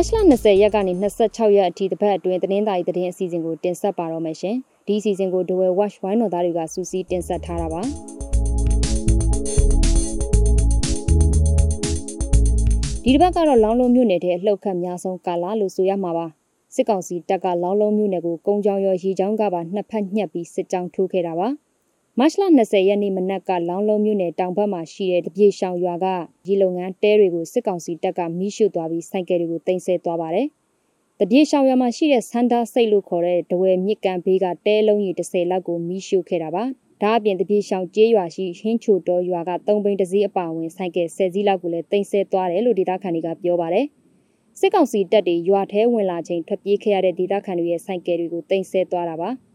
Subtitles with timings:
[0.00, 7.82] တ်လ20ရက်ကနေ26ရက်အထိတပတ်အတွင်းသတင်းသာရီသတင်းအစီအစဉ်ကိုတင်ဆက်ပါတော့မယ်ရှင်။ဒီအစီအစဉ်ကိုဒဝဲ Watch ဝိုင်းတော်သားတွေကစူးစီးတင်ဆက်ထားတာပါ။
[13.04, 16.26] ဒီတစ်ပတ်ကတော့လောင်းလုံးမြို့နယ်ထဲအလှုပ်ခတ်များဆုံးကာလာလို့ဆိုရမှာပါ။
[16.74, 21.48] စစ်ကောင်စီတပ်ကလောင်းလုံးမြို့နယ်ကိုကုန်းချောင်းရောရေချောင်းကပါနှစ်ဖက်ညှက်ပြီးစစ်ကြောင်းထိုးခဲ့တာပါ။
[22.20, 26.06] မတ်လ20ရက်နေ့မနက်ကလောင်းလုံးမြို့နယ်တောင်ဘက်မှာရှိတဲ့တပြေရှောင်ရွာက
[26.46, 30.46] ရေလုံငန်းတဲတွေကိုစစ်ကောင်စီတပ်ကမိရှုသွားပြီးစိုက်ကယ်တွေကိုတင်ဆက်သွားပါတယ်။
[31.20, 36.64] တပြေရှောင်ရွာမှာရှိတဲ့စန္ဒစိတ်လို့ခေါ်တဲ့ဒဝဲမြစ်ကန်ဘေးကတဲလုံးကြီး30လောက်ကိုမိရှုခဲ့တာပါ။
[37.02, 43.86] ဒါအပြင်တပြေရှောင်ကျေးရွာရှိဟင်းချိုတော်ရွာက3ဘိန်းတစည်းအပါဝင်စိုက်ကယ်10စီးလောက်ကိုလည်းတင်ဆက်သွားတယ်လို့ဒေသခံတွေကပြောပါတယ်။
[44.58, 49.30] စစ်ကောင်စီတပ်တွေရွာထဲဝင်လာချိန်ထွက်ပြေးခဲ့ရတဲ့ဒေသခံတွေရဲ့စိုက်ကယ်တွေကိုတင်ဆက်သွားတာပါ။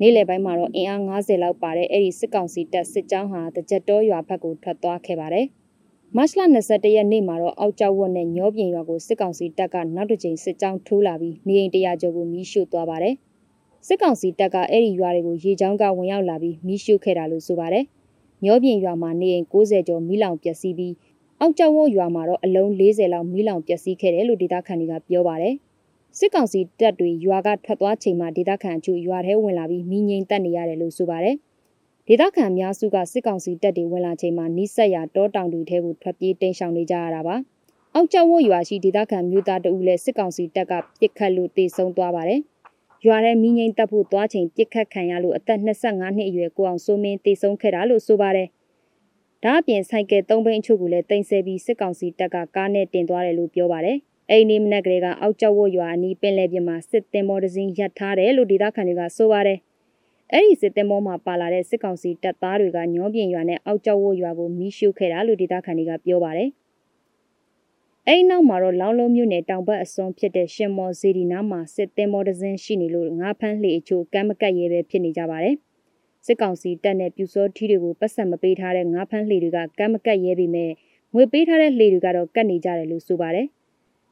[0.00, 5.46] နေ့လယ်ပိုင်းမှာတော့အင်အား90လောက်ပါတဲ့အဲ့ဒီစစ်ကောင်စီတပ်စစ်ကြောင်းဟာတကြက်တော်ရွာဘက်ကိုထွက်သွားခဲ့ပါတယ်။
[6.16, 13.14] မတ်လ21ရက်နေ့မှာတော့အောက်ကျောက်ဝတ်နဲ့ညောပြင်ရွာကိုစစ်ကောင်စီတပ်ကနောက်တစ်ကြိမ်စစ်ကြောင်းထိုးလာပြီးနေအိမ်တရာကျော်ကိုမီးရှို့သွားပါတယ်။
[13.86, 17.84] စစ်ကောင်စီတပ်ကအဲ့ဒီရွာတွေကိုရေချောင်းကဝင်ရောက်လာပြီးမီးရှို့ခဲ့တာလို့ဆိုပါတယ်။
[18.44, 20.94] ညောပြင်ရွာမှာနေအိမ်60ကျော်မီးလောင်ပျက်စီးပြီး
[21.40, 25.56] အောက်ကျောက်ဝတ်ရွာမှာတော့အလုံး40လောက်မီးလောင်ပျက်စီးခဲ့တယ်လို့ဒေသခံတွေကပြောပါတယ်။
[26.20, 31.36] စစ်ကောင်စီတပ်တွေရွာကထွက်သွားချိန်မှာဒေသခံအချို့ရွာထဲဝင်လာပြီးမိငိမ့်တက်နေရတယ်လို့ဆိုပါတယ်။
[32.06, 37.36] ဒေသခံများစုကစစ်ကောင်စီတပ်တွေဝင်လာချိန်မှာနီးစက်ရတောတောင်တွေထဲကိုထွက်ပြေးတိမ်းရှောင်နေကြရတာပါ။
[37.94, 42.40] အောက်ကျောက်ဝရွာရှိဒေသခံမျိုးသားတအုပ်လည်းစစ်ကောင်စီတပ်ကပစ်ခတ်လို့တေဆုံးသွားပါတယ်။
[43.06, 48.48] ရွာထဲမိငိမ့်တက်ဖို့သွားချိန်ပစ်ခတ်ခံရလို့အသက်25နှစ်အရွယ်ကိုအောင်စိုးမင်းတေဆုံးခဲ့တာလို့ဆိုပါတယ်။
[49.44, 53.98] ဒါအပြင်ဆိုင်ကယ်၃ဘိန်းအချို့ကိုလည်းတင်ဆက်ပြီးစစ်ကောင်စီတပ်ကကားနဲ့တင်သွားတယ်လို့ပြောပါတယ်။
[54.30, 59.58] အဲ့ဒီမနက်ကလေးကအောက်ကျောက်ဝရွာအနီးပင်လယ်ပြင်မှာစစ်တင်မောတစင်းရပ်ထားတယ်လို့ဒေသခံတွေကဆိုပါတယ်။
[60.32, 66.50] အဲ့ဒီစစ်တင်မောမှာပါလာတဲ့စစ်ကောင်စီတပ်သားတွေကညောပြင်ရွာနဲ့အောက်ကျောက်ဝရွာကိုမီးရှို့ခဲ့တာလို့ဒေသခံတွေကပြောပါတယ်။
[68.08, 75.54] အဲ့နောက်မှာတော့လောင်းလုံးမြို့နယ်တောင်ဘက်အစွန်ဖြစ်တဲ့ရှင်မော်ဇီဒီနားမှာစစ်တင်မောတစင်းရှိနေလို့ငါးဖမ်းလှေအချို့ကမ်းမကတ်ရဲပဲဖြစ်နေကြပါတယ်။
[76.26, 80.70] စစ်ကောင်စီတပ်နဲ့ပြူစောထီးတွေကိုပတ်ဆက်မပေးထားတဲ့ငါးဖမ်းလှေတွေကကမ်းမကတ်ရဲပေမဲ့
[81.14, 83.46] ငွေပေးထားတဲ့လှေတွေကတော့ကတ်နေကြတယ်လို့ဆိုပါတယ်။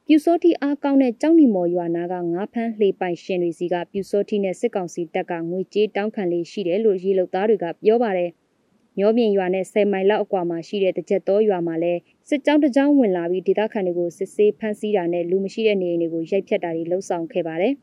[0.09, 8.29] ပြူစောတိအားကောင်းတဲ့ကြောင်းနီမော်ရွာနာကငါးဖမ်းလှေပိုင်ရှင်တွေစီကပြူစောတိနဲ့စစ်ကောင်စီတပ်ကငွေကြေးတောင်းခံလေးရှိတယ်လို့ရေလုံသားတွေကပြောပါတယ်။
[8.99, 11.99] ညောပြင်ရွာနဲ့10မိုင်လောက်အကွာမှာရှိတဲ့တကြက်တော်ရွာမှာလည်း
[12.29, 17.73] စစ်ကြောင်းတစ်ကြောင်းဝင်လာပြီးဒေသခံတွေကိုစစ်ဆေးဖမ်းဆီးတာနဲ့လူမရှိတဲ့နေအိမ်တွေကိုရိုက်ဖျက်တာတွေလှုံ့ဆော်ခဲ့ပါတယ်။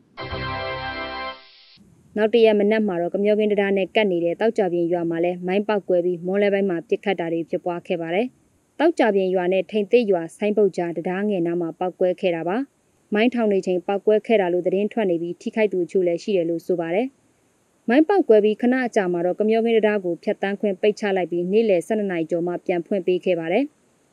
[2.17, 8.29] နောက်တရက်မနက်မှာတော့ကမျောကင်းတရားနဲ့ကတ်နေတဲ့တောက်ကြပြင်းရွာမှာလည်းမိုင်းပေါက်ကွဲပြီးမော်လဲပိုင်းမှာပြစ်ခတ်တာတွေဖြစ်ပွားခဲ့ပါတယ်။
[8.85, 12.57] တောက်ကြပြင်ရွာနဲ့ထိန်သိပ်ရွာဆိုင်းပုတ်ကြားတရားငယ်နားမှာပောက်ကွဲခဲ့တာပါ။
[13.15, 17.07] မိုင်းထောင်နေချိန်ပောက်ကွဲခဲ့တာလို့သတင်းထွက်နေပြီးထိခိုက်သူအချို့လည်းရှိတယ်လို့ဆိုပါတယ်။
[17.89, 23.65] မိုင်းပောက်ကွဲပြီးခဏအကြာမှာတော့ကမျောခင်းတရားကိုဖျက်တမ်းခွင့်ပိတ်ချလိုက်ပြီးနေ့လယ်12နာရီကျော်မှပြန်ဖွင့်ပေးခဲ့ပါတယ်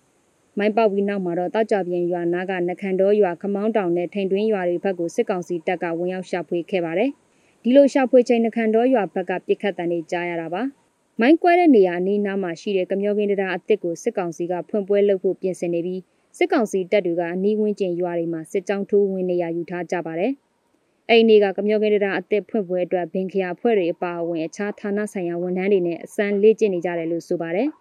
[0.57, 7.09] ။မိုင်းပေါက်ပြီးနောက်မှာတော့တောက်ကြပြင်ရွာနားကနခန်တော်ရွာခမောင်းတောင်နဲ့ထိန်တွင်းရွာတွေဘက်ကိုစစ်ကောင်စီတပ်ကဝင်ရောက်ရှာဖွေခဲ့ပါတယ်။
[7.63, 10.63] ဒီလိုရှာဖွေချိန်နခန်တော်ရွာဘက်ကပြစ်ခတ်တန်တွေကြားရတာပါ။
[11.22, 16.02] မိုင်းကွဲတဲ့နေရာအနီးနားမှာရှိတဲ့ကမျောကင်းတရားအစ်စ်ကိုစစ်ကောင်စီကဖွင့်ပွဲလုပ်ဖို့ပြင်ဆင်နေပြီး
[16.38, 20.31] စစ်ကောင်စီတပ်တွေကအနီးဝန်းကျင်ရွာတွေမှာစစ်ကြောင်းထိုးဝင်နေရယူထားကြပါတယ်။
[21.09, 27.68] အဲ့ဒီနေ့ကကမျောကင်းတရားအစ်စ်ဖွင့်ပွဲအတွက်ဘင်ခရာဖွဲ့တွေအပါအဝင်အခြားဌာနဆိုင်ရာဝန်ထမ်းတွေနဲ့အစမ်းလေ့ကျင့်နေကြတယ်လို့ဆိုပါတယ်။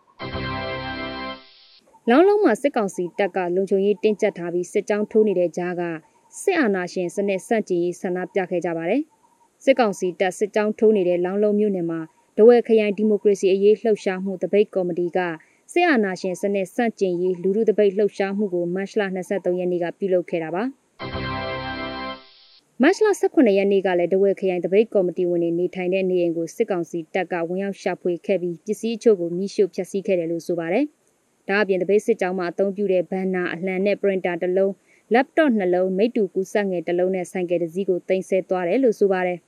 [2.08, 5.82] လောင်းလုံးမှာစစ်ကောင်စီတပ်ကလုံခြုံရေးတင်းကျပ်ထားပြီးစစ်ကြောင်းထိုးနေတဲ့ကြားက
[6.42, 9.02] စစ်အာဏာရှင်စနစ်ဆန့်ကျင်ရေးဆန္ဒပြခဲ့ကြပါတယ်။
[9.64, 12.00] စစ်ကောင်စီတပ်စစ်ကြောင်းထိုးနေတဲ့လောင်းလုံးမြို့နယ်မှာ
[12.40, 15.18] ဒဝဲခရိုင်ဒီမိုကရေစီအရေးလှုပ်ရှားမှုတပိတ်ကော်မတီက
[15.72, 20.62] စစ်အာဏာရှင်စနစ်စန့်ကျင်ရေးလူထုတပိတ်လှုပ်ရှားမှုကိုမတ်လ23ရက်နေ့ကပြုလုပ်ခဲ့တာပါ
[22.82, 30.84] မတ်လ18ရက်နေ့ကလည်းဒဝဲခရိုင်တပိတ်ကော်မတီဝင်တွေနေထိုင်တဲ့နေအိမ်ကိုစစ်ကောင်စီတပ်ကဝင်ရောက်ရှာဖွေခဲ့ပြီးပစ္စည်းအချို့ကိုမိရှို့ဖျက်ဆီးခဲ့တယ်လို့ဆိုပါတယ်။
[31.48, 34.72] ဒါအပြင်တပိတ်စစ်ကြောင်းမှာအသုံးပြုတဲ့ဘန်နာအလှန်နဲ့ပရင်တာတစ်လုံး
[35.14, 39.38] laptop နှလုံးမိတူကူဆက်ငယ်တစ်လုံးနဲ့ဆိုင်ကယ်တစ်စီးကိုတင်ဆက်သွားတယ်လို့ဆိုပါတယ်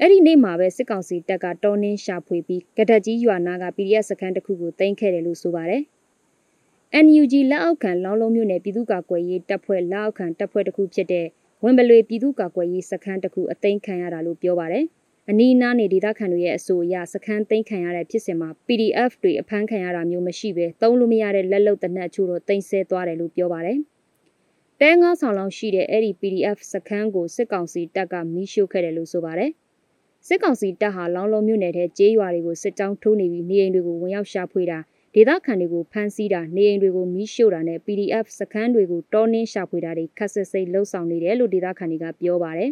[0.00, 5.82] အဲ့ဒီနေ့မှာပဲစစ်ကောင်စီတပ်ကတောင်းနှင်းရှာဖွေပြီးကဒက်ကြီးရွာနာက PDF စခန်းတစ်ခုကိုတင်ခဲ့တယ်လို့ဆိုပါတယ်။
[7.04, 11.26] NUG လက်အောက်ခံလောင်းလုံးမြို့နယ်ပြည်သူ့ကာကွယ်ရေးတပ်ဖွဲ့လက်အောက်ခံတပ်ဖွဲ့တစ်ခုဖြစ်တဲ့
[11.64, 14.84] ဝင်ပလွေပြည်သူ့ကာကွယ်ရေးစခန်းတစ်ခုအသိမ်းခံရတာလို့ပြောပါတယ်။
[15.30, 23.78] အနီးနားနေဒေသခံတွေရဲ့အဆိုအရစခန်းသိမ်းခံရတဲ့ဖြစ်စဉ်မှာ PDF တွေအဖမ်းခံရတာမျိုးမရှိဘဲသုံးလို့မရတဲ့လက်လုံတနက်ချို့တော့တင်ဆဲသွားတယ်လို့ပြောပါတယ်။
[24.80, 29.52] တဲငါးဆောင်လောက်ရှိတဲ့အဲ့ဒီ PDF စခန်းကိုစစ်ကောင်စီတပ်ကမီးရှို့ခဲ့တယ်လို့ဆိုပါတယ်။
[30.26, 34.78] စစ်ကောင်စီတပ်ဟာလောင်းလုံးမြို့နယ်ထဲကျေးရွာတွေကိုစစ်ကြောင်းထိုးနေပြီးနေအိမ်တွေကိုဝင်ရောက်ရှာဖွေတာ
[35.14, 42.70] ဒေသခံတွေကိုဖမ်းဆီးတာနေအိမ်တွေကိုမီးရှို့တာနဲ့ PDF စခန်းတွေကိုတောင်းနှင်းရှာဖွေတာတွေခက်ဆစ်စိတ်လှုပ်ဆောင်နေတယ်လို့ဒေသခံတွေကပြောပါတယ်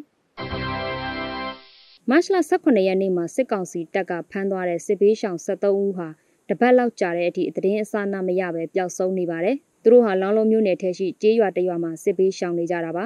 [2.10, 6.08] မတ်လ18ရက်နေ့မှာစစ်ကောင်စီတပ်ကဖမ်းသွားတဲ့စစ်ဘေးရှောင်73ဦးဟာ
[6.48, 13.04] တပတ်လောက်ကြာတဲ့အထိသတင်းအစအနမရပဲပျောက်ဆုံးနေပါတယ်။ဒသူတို့ဟာလောင်းလုံးမျိုးနယ်ထဲရှိကျေးရွာတရွာမှာစစ်ပေးရှောင်နေကြတာပါ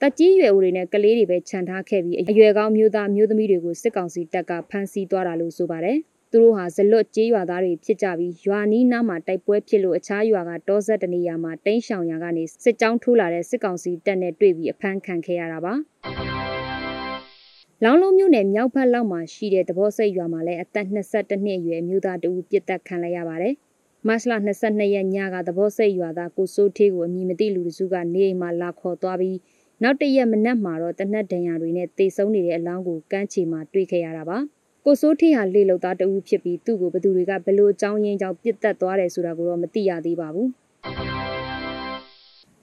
[0.00, 5.98] တက်ကြီးရွယ်ဦးတွေနဲ့ကလေးတွေပဲခြံထားခဲ့ပြီးအရွယ်ကောင်းမျိုးသားမျိုးသမီးတွေကိုစစ်ကောင်စီတပ်ကဖမ်းဆီးသွားတာလို့ဆိုပါတယ်
[6.30, 15.74] သူတို့ဟာဇလွတ်ကျေးရွာသားတွေဖြစ်ကြပြီးရွာနီးနားမှာတိုက်ပွဲဖြစ်လို့အခြားရွာကတောဆက်တနေရာမှာတိန်းရှောင်ရာကနေစစ်ကြောင်းထိုးလာတဲ့စစ်ကောင်စီတပ်နဲ့တွေ့ပြီးအဖမ်းခံခဲ့ရတာပါ
[17.84, 23.54] လောင်းလုံးမြို့နယ်မြောက်ဘက်လောက်မှာရှိတဲ့သဘောစိတ်ရွာမှာလည်းအသက်22နှစ်အရွယ်မျိုးသားတဦးပြစ်တက်ခံလိုက်ရပါတယ်။
[24.08, 24.32] မတ်လ
[24.62, 29.36] 22ရက်ညကသဘောစိတ်ရွာသားကိုစိုးထေးကိုအမည်မသိလူတစုကနေအိမ်မှာလာခေါ်သွားပြီး
[29.82, 34.38] နောက်တရက်မနက်မှာတော့တနက်ဒဏ်ရာတွေနဲ့တေဆုံးနေတဲ့အလောင်းကိုကမ်းခြေမှာတွေ့ခဲ့ရတာပါ။
[34.84, 40.48] ကိုစိုးထေးဟာလေလုံသားတဦးဖြစ်ပြီးသူ့ကိုဘသူတွေကဘလို့အကြောင်းရင်းကြောင့်ပြစ်တက်သွားတယ်ဆိုတာကိုတော့မသိရသေးပါဘူး။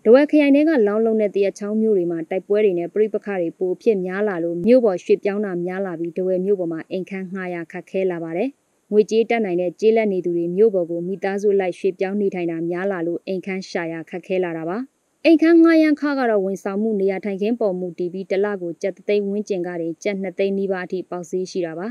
[0.05, 8.49] တဝက်ခရိုင်တွေကလောင်းလုံးတဲ့တရချောင်းမျိုးတွေမှာတိုက်ပွဲတွေနဲ့ပြိပခါတွေပိုဖြစ်များလာလို့မြို့ပေါ်ရွှေ့ပြောင်းတာများလာပြီးတဝက်မြို့ပေါ်မှာအိမ်ခန်းငှားရခတ်ခဲလာပါတယ်။
[8.91, 14.79] ငွေကြေးတက်နိုင်တဲ့ကြေးလက်နေသူတွေမြို့ပေါ်ကိုမိသားစုလိုက်ရွှေ့ပြောင်းနေထိုင်တာများလာလို့အိမ်ခန်းရှာရခတ်ခဲလာတာပါ။
[15.25, 21.87] အိမ်ခန်းငှားရန်ခါကတော့ဝန်ဆောင်မှုနေရာထိုင်ခင်းပေါ်မူတည်ပြီးတလကိုကြက်သိန်းဝန်းကျင်ကနေကြက်2သိန်းနီးပါးအထိပေါက်ဈေးရှိတာပါ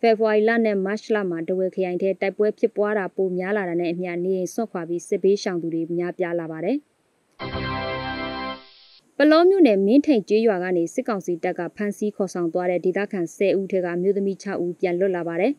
[0.00, 6.76] ဖေဖော်ဝါရီလနဲ့မတ်လမှာတဝက်ခရိုင်ထဲတိုက်ပွဲဖြစ်ပွားတာပိုများလာတာနဲ့အမျှနေရင်ဆွတ်ခွာပြီးစစ်ဘေးရှောင်သူတွေများပြားလာပါတယ်
[9.18, 15.52] ပလောမျိုးနယ်မင်းထိန်ကျေးရွာကနေစစ်ကောင်စီတပ်ကဖမ်းဆီးခေါ်ဆောင်သွားတဲ့ဒေသခံ10ဦးထက်ကမြို့သမီး6ဦးပြန်လွတ်လာပါတယ်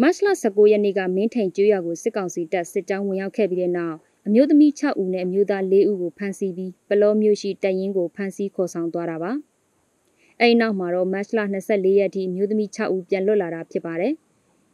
[0.00, 9.32] မတ်လ19ရက်နေ့ကမင်းထိန်ကျေးရွာကိုစစ်ကောင်စီတပ်စစ်ကြောင်းဝင်ရောက်ခဲ့ပြီးတဲ့နောက် အမျိုးသမီး6ဦးနဲ့အမျိုးသား4ဦးကိုဖမ်းဆီးပြီးပလောမျိုးရှိတရင်ကိုဖမ်းဆီးခေါ်ဆောင်သွားတာပါ။
[10.40, 11.38] အဲဒီနောက်မှာတော့မတ်လ
[11.68, 14.14] 24ရက်ထိအမျိုးသမီး6ဦးပြန်လွတ်လာတာဖြစ်ပါတယ်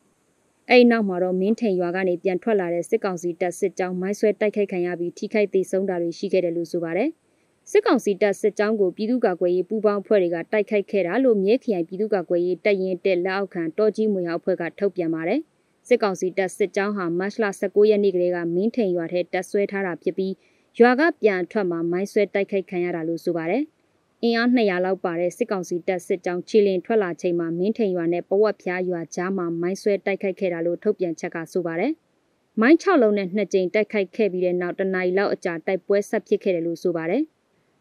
[0.70, 7.08] ။အဲဒီနောက်မှာတော့မင်းထိန်ရွာကနေပြန်ထွက်လာတဲ့စစ်ကောင်စီတပ်စစ်ကြောင်းမိုင်းဆွဲတိုက်ခိုက်ခံရပြီးထိခိုက်ဒေဆုံးတာတွေရှိခဲ့တယ်လို့ဆိုပါတယ်။
[7.70, 15.40] စစ်ကောင်စီတပ်စစ်ကြောင်းကိုပြည်သူ့ကာကွယ်ရေးပူးပေါင်းဖွဲ့တွေကတိုက်ခိုက်ခဲ့တာလို့မြဲခရိုင်ပြည်သူ့ကာကွယ်ရေးတပ်ရင်တက်လက်အောက်ခံတော်ကြီးမွေအောင်ဖွဲ့ကထုတ်ပြန်ပါတယ်။
[15.88, 20.34] စစ်ကောင်စီတပ်စစ်ကြောင်းဟာမတ်လ19ရက်နေ့ကလေးကမင်းထိန်ရွာထဲတပ်ဆွဲထားတာဖြစ်ပြီး
[20.80, 23.62] ရွာကပြန်ထွက်မှာမိုင်းဆွဲတိုက်ခိုက်ခံရတာလို့ဆိုပါတယ်။
[24.22, 31.92] အင်အား200လောက်ပါတဲ့စစ်ကောင်စီတပ်စစ်ကြောင်းချီလင်ထွက်လာချိန်မှာမင်းထိန်ရွာနဲ့ပဝက်ဖျားရွာကြားမှာမိုင်းဆွဲတိုက်ခိုက်ခဲ့တာလို့ထုတ်ပြန်ချက်ကဆိုပါတယ်။
[32.60, 37.22] မိုင်း6လုံးနဲ့2ကြိမ်တိုက်ခိုက်ခဲ့ပြီးတဲ့နောက်တနအီလောက်အကြာတိုက်ပွဲဆက်ဖြစ်ခဲ့တယ်လို့ဆိုပါတယ်။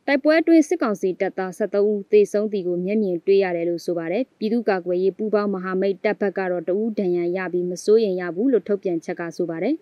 [0.10, 9.76] တိုက်ပွဲအတွင်းစစ်ကောင်စီတပ်သား73ဦးသေဆုံးသည်ကိုမျက်မြင်တွေ့ရတယ်လို့ဆိုပါတယ်။ပြည်သူ့ကာကွယ်ရေးပူးပေါင်းမဟာမိတ်တပ်ဘက်ကတော့တဦးဒဏ်ရာရပြီးမစိုးရင်ရဘူးလို့ထုတ်ပြန်ချက်ကဆိုပါတယ်။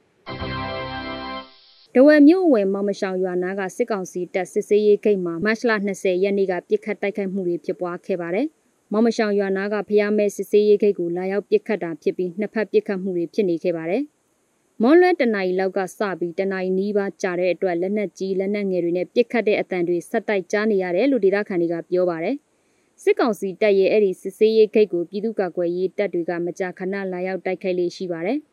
[1.96, 8.48] တဝယ်မြို့ဝယ်မောင်မရှောင်ရွာနာကစစ်ကောင်စီတပ်စစ်ဆေးရေးဂိတ်မှာမတ်လ20ရက်နေ့ကပြစ်ခတ်တိုက်ခိုက်မှုတွေဖြစ်ပွားခဲ့ပါတယ်။
[8.92, 14.04] မောင်မရှောင်ရွာနာကဖျားမဲစစ်ဆေးရေးဂိတ်ကိုလာရောက်ပြစ်ခတ်တာဖြစ်ပြီးနှစ်ဖက်ပြစ်ခတ်မှုတွေဖြစ်နေခဲ့ပါတယ်။
[14.82, 22.36] မွန်လွဲတနာရီလောက်ကစပြီးတနာရီနီးပါးကြာတဲ့အတွက်လက်နက်ကြီးလက်နက်ငယ်တွေနဲ့ပစ်ခတ်တဲ့အတန်တွေဆက်တိုက်ကြားနေရတယ်လို့ဒေသခံတွေကပြောပါတယ်။
[23.04, 28.38] စစ်ကောင်စီတပ်ရဲ့အဲ့ဒီစစ်ဆေးရေးဂိတ်ကိုပြည်သူ့ကာကွယ်ရေးတပ်တွေကမကြာခဏလာရောက်တိုက်ခိုက်လေးရှိပါတယ်။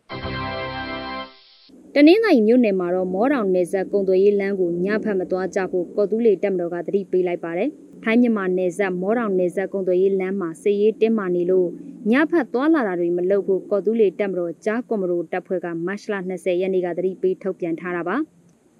[1.95, 7.71] တနင်္သာရီမြို့နယ်မှာတော့မောတောင်နယ်စပ်ကုံသွေးရေးလမ်းကိုညဖက်မသွားကြဖို့ကော်တူးလေတပ်မတော်ကတတိပေးလိုက်ပါတယ်။
[8.05, 11.69] ထိုင်းမြန်မာနယ်စပ်မောတောင်နယ်စပ်ကုံသွေးရေးလမ်းမှာစစ်ရေးတင်းမာနေလို့
[12.11, 18.17] ညဖက်သွားလာတာတွေမလုပ်ဖို့ကော်တူးလေတက်မတော်ကြားကွန်မရိုတပ်ဖွဲ့ကမတ်လ20ရက်နေ့ကသတိပေးထုတ်ပြန်ထားတာပါ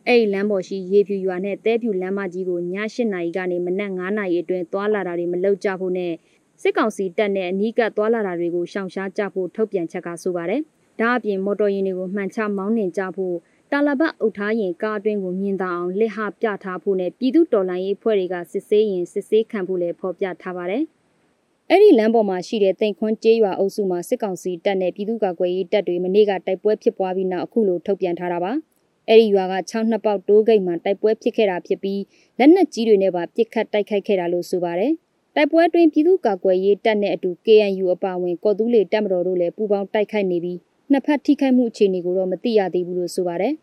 [0.07, 2.61] အဲ့ဒီလမ်းပေါ်ရှိရေဖြူရွာနဲ့တဲဖြူလမ်းမကြီးကိုည
[2.95, 6.13] 8နာရီကနေမနက်9နာရီအတွင်းသွားလာတာတွေမလုပ်ကြဖို့နဲ့
[6.63, 10.61] စစ်ကောင်စီတပ်နဲ့အနီးကပ်သွားလာတာတွေကိုရှောင်ရှားကြဖို့ထုတ်ပြန်ချက်ကဆိုပါတယ်။
[11.01, 13.37] ဒါအပြင်မော်တော်ယာဉ်တွေကိုမှန်ချမောင်းနှင်ကြဖို့
[13.75, 20.83] တာလဘအုပ်ထားရင်ကားအတွင်းကိုမြင်သာအောင်လက်ဟပြထားဖို့နဲ့ပြည်သူတော်လှန်ရေးဖွဲ့တွေကစစ်ဆေးရင်စစ်ဆေးခံဖို့လည်းဖော်ပြထားပါတယ်။
[21.71, 28.53] အဲ့ဒီလမ်းပေါ်မှာရှိတဲ့တိမ်ခွန်းကျေးရွာအုပ်စုမှာစစ်ကောင်စီတပ်နဲ့ပြည်သူ့ကာကွယ်ရေးတပ်တွေမနေ့ကတိုက်ပွဲဖြစ်ပွားပြီးနောက်အခုလိုထုတ်ပြန်ထားတာပါ
[29.09, 32.01] အဲ့ဒီရွာက6နှစ်ပေါက်တိုးဂိတ်မှာတိုက်ပွဲဖြစ်ခဲ့တာဖြစ်ပြီး
[32.39, 34.93] လက်နက်ကြီးတွေနဲ့ပါပစ်ခတ်တိုက်ခိုက်ခဲ့တာလို့ဆိုပါတယ်
[35.37, 40.59] တိုက်ပွဲတွင်ပြည်သူ့ကာကွယ်ရေးတပ်နဲ့အတူ KNU အပါအဝင်ကော်တူးလေတပ်မတော်တို့လည်းပူးပေါင်းတိုက်ခိုက်နေပြီး
[40.93, 43.55] နှစ်ဖက်ထိခိုက်မှုအခြေအနေကိုတော့မသိရသေးဘူးလို့ဆိုပါတယ်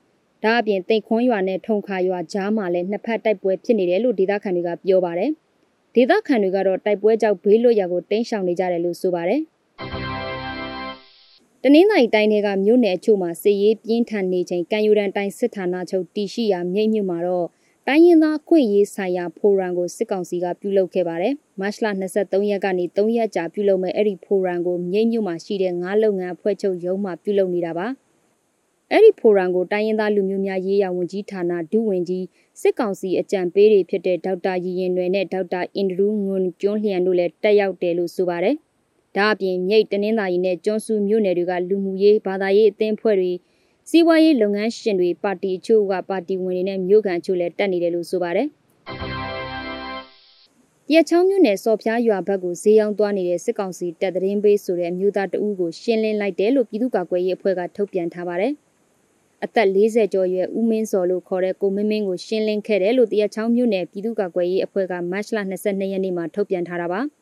[0.44, 5.30] ဒါအပြင်တိတ်ခွန်းရွာနဲ့ထုံခါရွာကြားမှာလည်းနှစ်ဖက်တိုက်ပွဲဖြစ်နေတယ်လို့ဒေသခံတွေကပြောပါတယ်။
[5.96, 9.42] ဒေသခံတွေကတော့တိုက်ပွဲကြောင့်ဘေးလွတ်ရာကိုတိမ်းရှောင်နေကြတယ်လို့ဆိုပါတယ်။
[11.64, 17.48] တနင်္သာရီတိုင်းတွေကမြို့နယ်အချို့မှာစစ်ရေးပြင်းထန်နေချိန်ကံယူရန်တိုင်းစစ်ဌာနချုပ်တည်ရှိရာမြိတ်မြို့မှာတော့
[17.92, 27.88] တိုင်းရင်းသားခွင့်ရေးဆိုင်ရာဖိုရမ်ကိုစစ်ကောင်စီကပြုလုပ်ခဲ့ပါတယ်။မတ်လ23ရက်ကနေ3ရက်ကြာပြုလုပ်မဲ့အဲ့ဒီဖိုရမ်ကိုမြိတ်မြို့မှာရှိတဲ့ငါးလုပ်ငန်းအဖွဲ့ချုပ်ရုံးမှာပြုလုပ်နေတာပါ။
[28.92, 32.26] အဲ့ဒီဖိုရမ်ကိုတိုင်းရင်းသားလူမျိုးများရေးရာဝန်ကြီးဌာနဒုဝန်ကြီး
[32.62, 38.56] စစ်ကောင်စီအကြံပေးတွေဖြစ်တဲ့ဒေါက်တာရည်ရင်ရွယ်နဲ့ဒေါက်တာအင်ဒရူးငွန်ကျွန်းလျံတို့လည်းတက်ရောက်တယ်လို့ဆိုပါတယ်။
[39.16, 43.32] ဒါအပြင်မြိတ်တနင်္သာရီနဲ့ကျွန်းစုမြို့နယ်တွေကလူမှုရေးဘာသာရေးအသင်းဖွဲ့တွေ
[43.92, 48.48] စီးပွားရေးလုပ်ငန်းရှင်တွေပါတီအချို့ကပါတီဝင်တွေနဲ့မြို့ကန်အချို့လည်းတက်နေတယ်လို့ဆိုပါတယ်။
[50.94, 58.54] ရချောင်းမြို့နယ်စော်ဖျားရွာဘက်ကိုဈေးရောက်သွားနေတဲ့စစ်ကောင်စီတပ်သတင်းပေးဆိုတဲ့အမျိုးသားတအူးကိုရှင်းလင်းလိုက်တယ်လို့ပြည်သူ့ကာကွယ်ရေးအဖွဲ့ကထုတ်ပြန်ထားပါတယ်။
[59.44, 67.02] အသက်40ကျော်ရွယ်ဦးမင်းစော်လို့ခေါ်တဲ့ကိုမင်းမင်းကိုရှင်းလင်းခဲ့တယ်လို့တရချောင်းမြို့နယ်ပြည်သူ့ကာကွယ်ရေးအဖွဲ့ကမတ်လ22ရက်နေ့မှာထုတ်ပြန်ထားတာပါ။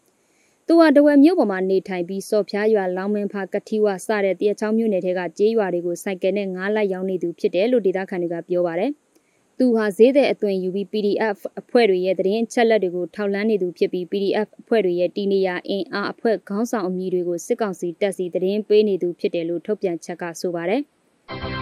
[0.70, 8.92] သူဟာတဝယ်မြို့ပေါ်မှာနေထိုင်ပြီးစော်ဖျားရွာလောင်းမင်းဖာကတိဝစတဲ့တရချောင်းမြို့နယ်ထဲကကျေးရွာတွေကိုစိုက်ကယ်နဲ့ငားလိုက်ရောင်းနေသူဖြစ်တယ်လို့ဒေသခံတွေကပြောပါတယ်။
[9.58, 20.82] သူဟာဈေးတဲ့အသွင်ယူပြီး PDF အဖွဲ့တွေရဲ့သတင်းချက်လက်တွေကိုထောက်လှမ်းနေသူဖြစ်ပြီး PDF အဖွဲ့တွေရဲ့တီနေရအင်အားအဖွဲ့ခေါင်းဆောင်အမည်တွေကိုစစ်ကောင်စီတက်စီသတင်းပေးနေသူဖြစ်တယ်လို့ထုတ်ပြန်ချက်ကဆိုပါတယ်။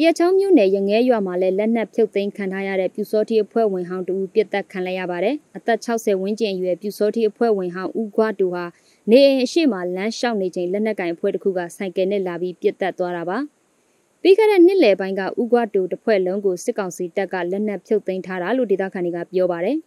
[0.00, 8.64] တရချောင်းမြို့နယ်ရငဲရွာမှာလည်းလက်နက်ဖြုတ်သိမ်းခံထားရတဲ့ပြူစောတိအဖွဲ့ဝင်ဟောင်းတူပြစ်တက်ခံလိုက်ရပါတယ်။အသက်60ဝန်းကျင်အရွယ်ပြူစောတိအဖွဲ့ဝင်ဟောင်းဦးခွားတူဟာ
[9.10, 13.38] နေအိမ်အရှိမလမ်းလျှောက်နေချိန်လက်နက်ကင်အဖွဲ့တစ်ခုကဆိုင်ကယ်နဲ့လာပြီးပြစ်တက်သွားတာပါ။
[14.22, 19.76] ပြီးခဲ့တဲ့နှစ်လယ်ပိုင်းကဥကွာတူတစ်ဖွဲ့လုံးကိုစစ်ကောင်စီတပ်ကလက်နက်ဖြုတ်သိမ်းထားတာလို့ဒေသခံတွေကပြောပါတယ်။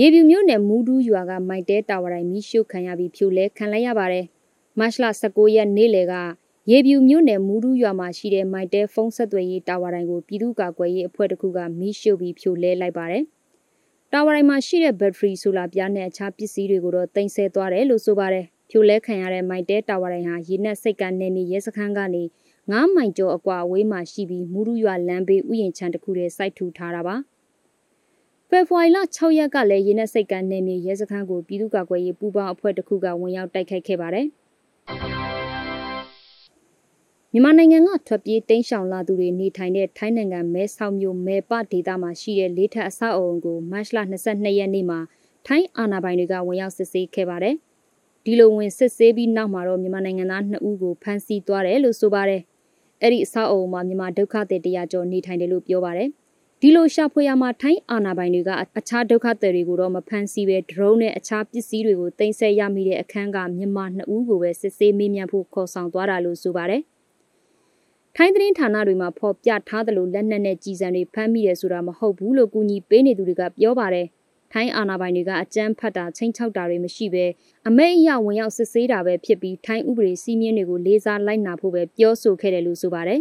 [0.00, 4.24] ရေပြူမြို့နယ်မူးဒူးရွာကမိုက်တဲတာဝရိုင်မီးရှို့ခံရပြီးဖြိုလဲခံလိုက်ရပါတယ်။
[4.78, 6.14] မတ်လ19ရက်နေ့လယ်က
[6.70, 13.24] ရေပြူမြို့နယ်မူးဒူးရွာမှာရှိတဲ့မိုက်တဲဖုန်းဆက်သွယ်ရေးတာဝရိုင်ကိုပြည်သူ့ကာကွယ်ရေးအဖွဲ့တစ်ခုကမီးရှို့ပြီးဖြိုလဲလိုက်ပါတယ်။
[14.12, 22.22] တာဝရိုင်မှာရှိတဲ့ဘက်ထရီဆိုလာပြားနဲ့အခြားပစ္စည်းတွေကိုတော့တင်ဆက်သွားတယ်လို့ဆိုပါတယ်။ဖြိုလဲခံရတဲ့မိုက်တဲတာဝရိုင်ဟာရေနက်စိတ်ကနေမီရဲစခန်းကနေ
[22.58, 27.16] 9မိုင်ကျော်အကွာအဝေးမှာရှိပြီးမူရူရွာလမ်းဘေးဥယျာဉ်ချမ်းတစ်ခုတည်းစိုက်ထူထားတာပါ
[28.48, 34.26] ဖေဖော်ဝါရီလ6ရက်ကလည်းရေနက်စိတ်ကနေမီရဲစခန်းကိုပြည်သူ့ကာကွယ်ရေးပူးပေါင်းအဖွဲ့တစ်ခုကဝင်ရောက်တိုက်ခိုက်ခဲ့ပါတယ်
[37.34, 44.98] မြန်မာနိုင်ငံကထွက်ပြေးတိမ်းရှောင်လာသူတွေနေထိုင်တဲ့ထိုင်းနိုင်ငံမဲဆောက်မြို့မဲပဒေသမှာရှိတဲ့လေးထပ်အဆောက်အုံကိုမတ်လ22ရက်နေ့မှာ
[45.46, 47.54] ထိုင်းအာဏာပိုင်တွေကဝင်ရောက်စစ်ဆေးခဲ့ပါတယ်။
[48.24, 52.42] ဒီလိုဝင်စစ်ဆေးပြီးနောက်မှာတော့မြန်မာနိုင်ငံသား2ဦးကိုဖမ်းဆီးသွားတယ်လို့ဆိုပါတယ်။
[53.02, 56.08] အဲ့ဒီအဆောက်အအုံမှာမြန်မာဒုက္ခသည်တရားကျော်နေထိုင်တယ်လို့ပြောပါတယ်။
[56.60, 66.82] ဒီလိုရှာဖွေရမှာထိုင်းအာဏာပိုင်တွေကအခြားဒုက္ခသည်တွေကိုတော့မဖမ်းဆီးပဲဒရုန်းနဲ့အခြားပစ္စည်းတွေကိုတင်ဆက်ရမိတဲ့အခန်းကမြန်မာ2ဦးကိုပဲစစ်ဆေးမေးမြန်းဖို့ခေါ်ဆောင်သွားတာလို့ဆိုပါတယ်။
[68.16, 74.06] ထိုင်းသတင်းဌာနတွေမှာဖော်ပြထားသလိုလက်နက်နဲ့ကြီးစံတွေဖမ်းမိတယ်ဆိုတာမဟုတ်ဘူးလို့ကူညီပေးနေသူတွေကပြောပါတယ်။
[74.52, 77.24] ထိုင်းအာဏာပိုင်တွေကအကြမ်းဖက်တာချိန်ချောက်တာတွေမရှိဘဲ
[77.68, 83.20] အမိတ်အယဝင်ရောက်စစ်ဆေးတာပဲဖြစ်ပြီးထိုင်းဥပဒေစည်းမျဉ်းတွေကိုလေးစားလိုက်နာဖို့ပဲပြောဆိုခဲ့တယ်လို့ဆိုပါတယ်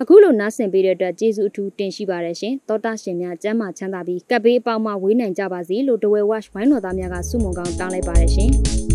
[0.00, 8.91] အခုလိုနားဆင်ပေးတဲ့အတွက်ကျေးဇူးအထူးတင်ရှိပါတယ်ရှင်သောတာရှင်များကျမ်းမာချမ်းသာပြီးကပ်ဘေးအပေါင်းမှဝေးနိုင်ကြပါစေလို့တဝဲဝက်ဝိုင်းတော်သားများကဆုမွန်ကောင်းတောင်းလိုက်ပါတယ်ရှင်